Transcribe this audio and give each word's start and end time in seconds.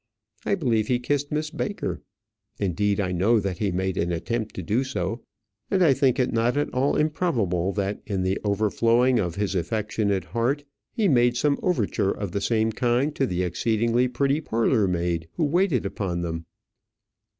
I 0.47 0.55
believe 0.55 0.87
he 0.87 0.97
kissed 0.97 1.31
Miss 1.31 1.51
Baker. 1.51 2.01
Indeed, 2.57 2.99
I 2.99 3.11
know 3.11 3.39
that 3.39 3.59
he 3.59 3.71
made 3.71 3.97
an 3.97 4.11
attempt 4.11 4.55
to 4.55 4.63
do 4.63 4.83
so; 4.83 5.21
and 5.69 5.83
I 5.83 5.93
think 5.93 6.17
it 6.17 6.33
not 6.33 6.57
at 6.57 6.73
all 6.73 6.95
improbable 6.95 7.71
that 7.73 8.01
in 8.07 8.23
the 8.23 8.39
overflowing 8.43 9.19
of 9.19 9.35
his 9.35 9.53
affectionate 9.53 10.23
heart, 10.23 10.63
he 10.91 11.07
made 11.07 11.37
some 11.37 11.59
overture 11.61 12.09
of 12.09 12.31
the 12.31 12.41
same 12.41 12.71
kind 12.71 13.15
to 13.15 13.27
the 13.27 13.43
exceedingly 13.43 14.07
pretty 14.07 14.41
parlour 14.41 14.87
maid 14.87 15.27
who 15.33 15.45
waited 15.45 15.85
upon 15.85 16.21
them. 16.21 16.47